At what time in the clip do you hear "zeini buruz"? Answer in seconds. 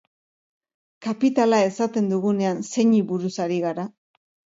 2.71-3.33